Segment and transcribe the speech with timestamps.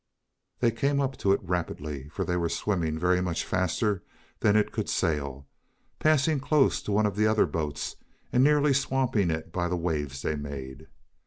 [0.61, 4.01] They came up to it rapidly, for they were swimming very much faster
[4.39, 5.45] than it could sail,
[5.99, 7.97] passing close to one of the others
[8.33, 10.87] and nearly swamping it by the waves they made.